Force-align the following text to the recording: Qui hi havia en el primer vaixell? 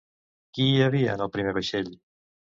Qui 0.57 0.65
hi 0.69 0.79
havia 0.85 1.13
en 1.19 1.23
el 1.27 1.31
primer 1.37 1.55
vaixell? 1.59 1.95